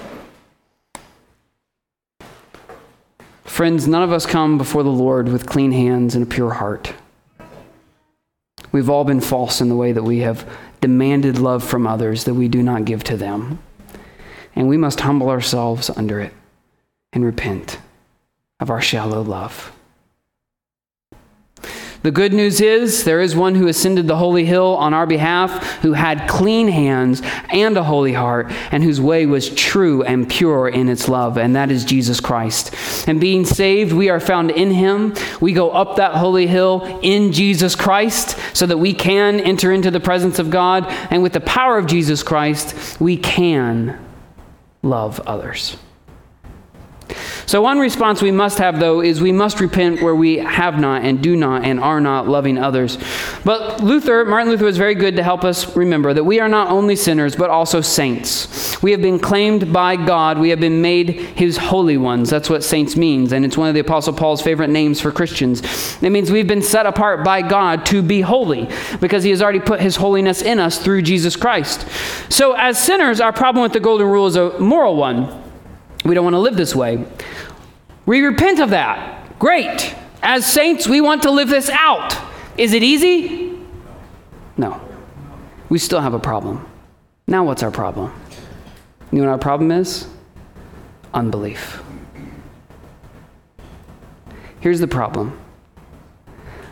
[3.61, 6.95] Friends, none of us come before the Lord with clean hands and a pure heart.
[8.73, 10.51] We've all been false in the way that we have
[10.81, 13.59] demanded love from others that we do not give to them.
[14.57, 16.33] And we must humble ourselves under it
[17.13, 17.79] and repent
[18.61, 19.71] of our shallow love.
[22.03, 25.81] The good news is there is one who ascended the holy hill on our behalf,
[25.83, 27.21] who had clean hands
[27.51, 31.55] and a holy heart, and whose way was true and pure in its love, and
[31.57, 32.75] that is Jesus Christ.
[33.07, 35.15] And being saved, we are found in him.
[35.43, 39.91] We go up that holy hill in Jesus Christ so that we can enter into
[39.91, 43.99] the presence of God, and with the power of Jesus Christ, we can
[44.83, 45.77] love others.
[47.51, 51.03] So, one response we must have, though, is we must repent where we have not
[51.03, 52.97] and do not and are not loving others.
[53.45, 56.71] But Luther, Martin Luther, was very good to help us remember that we are not
[56.71, 58.81] only sinners, but also saints.
[58.85, 62.31] We have been claimed by God, we have been made his holy ones.
[62.31, 65.61] That's what saints means, and it's one of the Apostle Paul's favorite names for Christians.
[66.01, 68.69] It means we've been set apart by God to be holy
[69.01, 71.85] because he has already put his holiness in us through Jesus Christ.
[72.29, 75.37] So, as sinners, our problem with the golden rule is a moral one.
[76.05, 77.05] We don't want to live this way.
[78.11, 79.39] We repent of that.
[79.39, 79.95] Great.
[80.21, 82.21] As saints, we want to live this out.
[82.57, 83.57] Is it easy?
[84.57, 84.81] No.
[85.69, 86.67] We still have a problem.
[87.29, 88.13] Now, what's our problem?
[89.13, 90.09] You know what our problem is?
[91.15, 91.85] Unbelief.
[94.59, 95.41] Here's the problem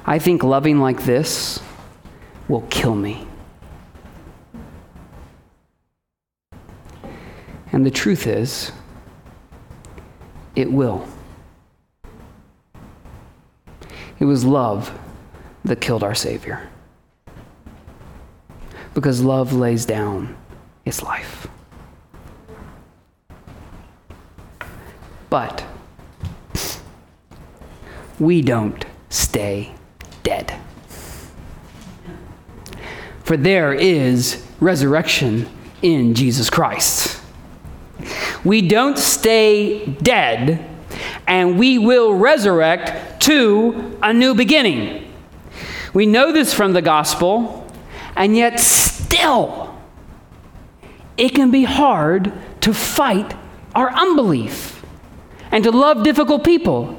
[0.05, 1.61] I think loving like this
[2.49, 3.29] will kill me.
[7.71, 8.73] And the truth is,
[10.57, 11.07] it will.
[14.21, 14.97] It was love
[15.65, 16.69] that killed our Savior.
[18.95, 20.37] Because love lays down
[20.85, 21.47] its life.
[25.31, 25.65] But
[28.19, 29.73] we don't stay
[30.23, 30.59] dead.
[33.23, 35.49] For there is resurrection
[35.83, 37.21] in Jesus Christ.
[38.45, 40.65] We don't stay dead,
[41.27, 45.07] and we will resurrect to a new beginning.
[45.93, 47.71] We know this from the gospel,
[48.17, 49.79] and yet still,
[51.19, 53.35] it can be hard to fight
[53.75, 54.83] our unbelief
[55.53, 56.98] and to love difficult people.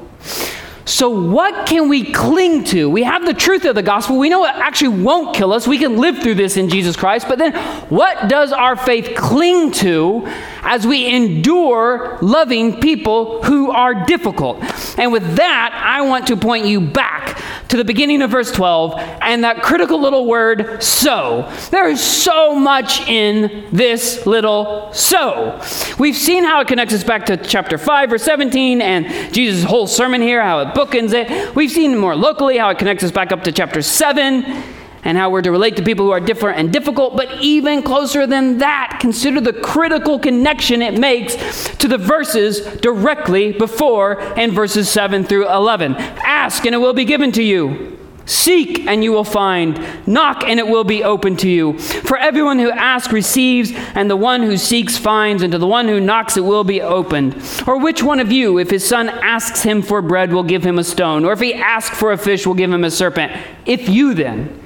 [0.90, 2.90] So, what can we cling to?
[2.90, 4.18] We have the truth of the gospel.
[4.18, 5.68] We know it actually won't kill us.
[5.68, 7.28] We can live through this in Jesus Christ.
[7.28, 7.54] But then,
[7.90, 10.24] what does our faith cling to
[10.64, 14.64] as we endure loving people who are difficult?
[14.98, 17.40] And with that, I want to point you back
[17.70, 21.52] to the beginning of verse 12 and that critical little word, so.
[21.72, 25.62] There is so much in this little so.
[25.98, 29.88] We've seen how it connects us back to chapter 5, verse 17, and Jesus' whole
[29.88, 31.56] sermon here, how it bookends it.
[31.56, 35.30] We've seen more locally how it connects us back up to chapter 7 and how
[35.30, 38.98] we're to relate to people who are different and difficult, but even closer than that,
[39.00, 41.36] consider the critical connection it makes
[41.78, 45.96] to the verses directly before in verses 7 through 11.
[45.96, 47.98] Ask and it will be given to you.
[48.30, 49.84] Seek and you will find.
[50.06, 51.80] Knock and it will be open to you.
[51.80, 55.88] For everyone who asks receives, and the one who seeks finds, and to the one
[55.88, 57.42] who knocks it will be opened.
[57.66, 60.78] Or which one of you, if his son asks him for bread, will give him
[60.78, 61.26] a stone?
[61.26, 63.32] Or if he asks for a fish, will give him a serpent?
[63.66, 64.62] If you then,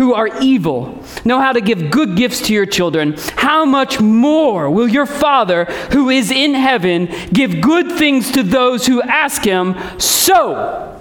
[0.00, 4.70] who are evil know how to give good gifts to your children, how much more
[4.70, 9.76] will your Father who is in heaven give good things to those who ask him?
[9.98, 10.99] So,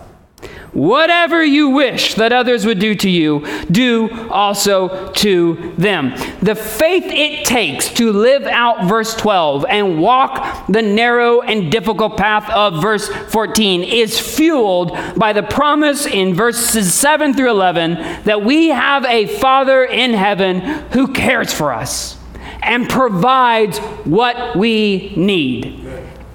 [0.74, 6.12] Whatever you wish that others would do to you, do also to them.
[6.42, 12.18] The faith it takes to live out verse 12 and walk the narrow and difficult
[12.18, 18.44] path of verse 14 is fueled by the promise in verses 7 through 11 that
[18.44, 20.60] we have a Father in heaven
[20.92, 22.18] who cares for us
[22.62, 25.84] and provides what we need.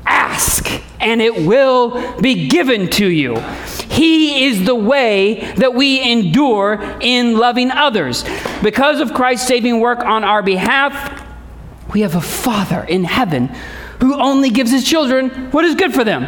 [0.06, 3.36] Ask and it will be given to you.
[3.94, 8.24] He is the way that we endure in loving others.
[8.60, 11.24] Because of Christ's saving work on our behalf,
[11.92, 13.54] we have a Father in heaven
[14.00, 16.24] who only gives his children what is good for them.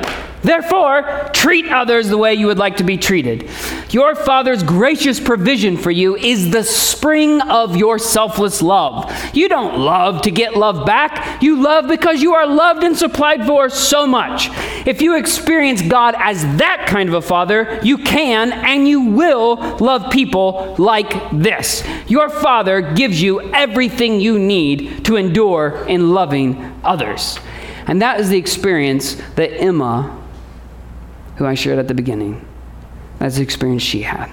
[0.47, 3.51] Therefore, treat others the way you would like to be treated.
[3.91, 9.13] Your Father's gracious provision for you is the spring of your selfless love.
[9.35, 13.45] You don't love to get love back, you love because you are loved and supplied
[13.45, 14.49] for so much.
[14.87, 19.57] If you experience God as that kind of a Father, you can and you will
[19.79, 21.83] love people like this.
[22.07, 27.41] Your Father gives you everything you need to endure in loving others.
[27.89, 30.23] And that is the experience that Emma
[31.37, 32.47] who I shared at the beginning.
[33.19, 34.31] That's the experience she had.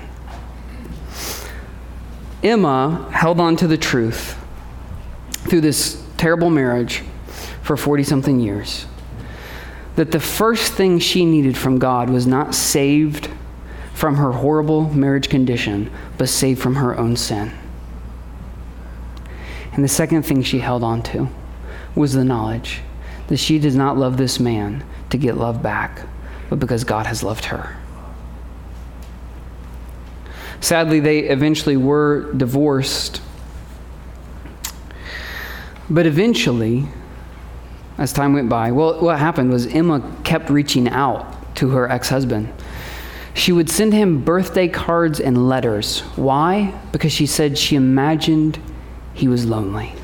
[2.43, 4.37] Emma held on to the truth
[5.47, 7.03] through this terrible marriage
[7.61, 8.85] for 40 something years
[9.95, 13.29] that the first thing she needed from God was not saved
[13.93, 17.51] from her horrible marriage condition, but saved from her own sin.
[19.73, 21.29] And the second thing she held on to
[21.95, 22.81] was the knowledge
[23.27, 26.01] that she does not love this man to get love back,
[26.53, 27.75] but because God has loved her.
[30.61, 33.23] Sadly, they eventually were divorced.
[35.89, 36.85] But eventually,
[37.97, 42.09] as time went by, well, what happened was Emma kept reaching out to her ex
[42.09, 42.53] husband.
[43.33, 46.01] She would send him birthday cards and letters.
[46.15, 46.79] Why?
[46.91, 48.59] Because she said she imagined
[49.15, 49.95] he was lonely.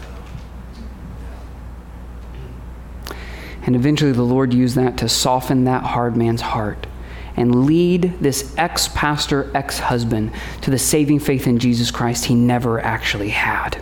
[3.69, 6.87] And eventually, the Lord used that to soften that hard man's heart
[7.35, 12.33] and lead this ex pastor, ex husband to the saving faith in Jesus Christ he
[12.33, 13.79] never actually had.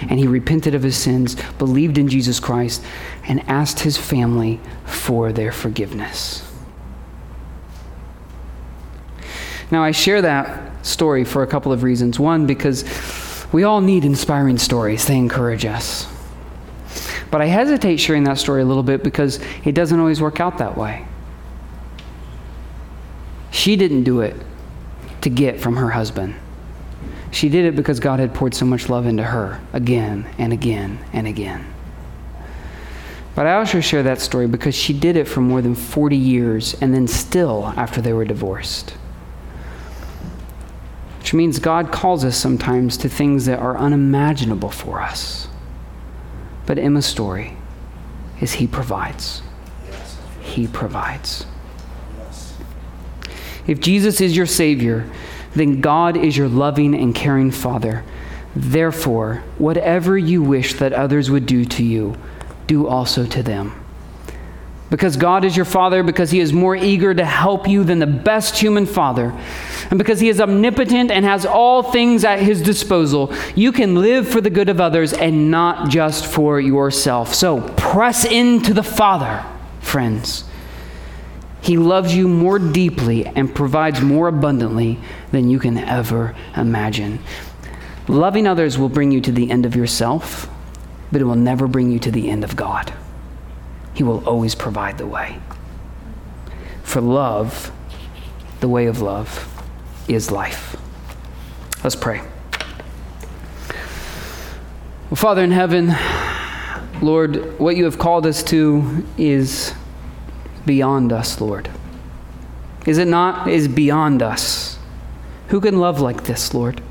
[0.00, 2.82] And he repented of his sins, believed in Jesus Christ,
[3.28, 6.50] and asked his family for their forgiveness.
[9.70, 12.18] Now, I share that story for a couple of reasons.
[12.18, 16.10] One, because we all need inspiring stories, they encourage us.
[17.36, 20.56] But I hesitate sharing that story a little bit because it doesn't always work out
[20.56, 21.04] that way.
[23.50, 24.34] She didn't do it
[25.20, 26.34] to get from her husband.
[27.32, 30.98] She did it because God had poured so much love into her again and again
[31.12, 31.66] and again.
[33.34, 36.72] But I also share that story because she did it for more than 40 years
[36.80, 38.92] and then still after they were divorced.
[41.18, 45.48] Which means God calls us sometimes to things that are unimaginable for us.
[46.66, 47.56] But Emma's story
[48.40, 49.42] is He provides.
[50.40, 51.46] He provides.
[53.66, 55.08] If Jesus is your Savior,
[55.54, 58.04] then God is your loving and caring Father.
[58.54, 62.16] Therefore, whatever you wish that others would do to you,
[62.66, 63.72] do also to them.
[64.88, 68.06] Because God is your Father, because He is more eager to help you than the
[68.06, 69.36] best human father,
[69.90, 74.28] and because He is omnipotent and has all things at His disposal, you can live
[74.28, 77.34] for the good of others and not just for yourself.
[77.34, 79.44] So press into the Father,
[79.80, 80.44] friends.
[81.62, 85.00] He loves you more deeply and provides more abundantly
[85.32, 87.18] than you can ever imagine.
[88.06, 90.48] Loving others will bring you to the end of yourself,
[91.10, 92.92] but it will never bring you to the end of God.
[93.94, 95.40] He will always provide the way.
[96.84, 97.72] For love,
[98.60, 99.52] the way of love,
[100.08, 100.76] is life.
[101.82, 102.20] Let's pray.
[105.08, 105.94] Well, Father in heaven,
[107.00, 109.72] Lord, what you have called us to is
[110.64, 111.70] beyond us, Lord.
[112.86, 113.48] Is it not?
[113.48, 114.78] Is beyond us.
[115.48, 116.82] Who can love like this, Lord?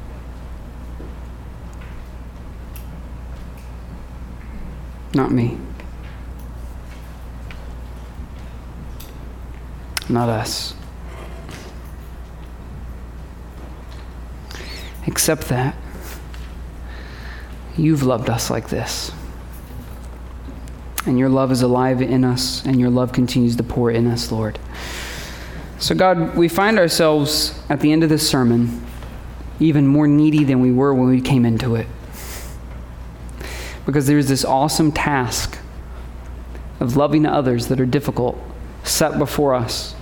[5.13, 5.57] Not me.
[10.09, 10.73] Not us.
[15.07, 15.75] Except that
[17.77, 19.11] you've loved us like this
[21.05, 24.31] and your love is alive in us, and your love continues to pour in us,
[24.31, 24.57] Lord.
[25.77, 28.81] So, God, we find ourselves at the end of this sermon
[29.59, 31.87] even more needy than we were when we came into it.
[33.85, 35.59] Because there's this awesome task
[36.79, 38.37] of loving others that are difficult
[38.83, 39.95] set before us.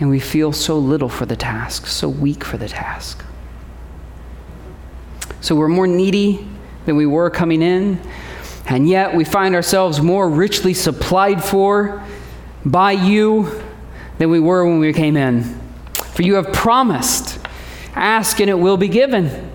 [0.00, 3.24] And we feel so little for the task, so weak for the task.
[5.40, 6.46] So we're more needy
[6.84, 8.00] than we were coming in,
[8.66, 12.04] and yet we find ourselves more richly supplied for
[12.64, 13.62] by you
[14.18, 15.58] than we were when we came in.
[15.94, 17.38] For you have promised,
[17.94, 19.50] ask and it will be given.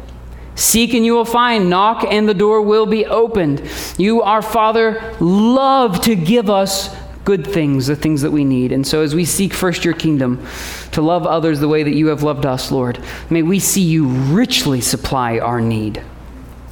[0.55, 1.69] Seek and you will find.
[1.69, 3.61] Knock and the door will be opened.
[3.97, 6.95] You, our Father, love to give us
[7.25, 8.71] good things, the things that we need.
[8.71, 10.45] And so, as we seek first your kingdom,
[10.91, 14.07] to love others the way that you have loved us, Lord, may we see you
[14.07, 16.01] richly supply our need.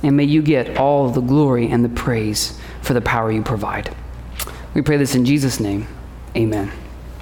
[0.03, 3.95] And may you get all the glory and the praise for the power you provide.
[4.73, 5.87] We pray this in Jesus' name.
[6.35, 6.71] Amen.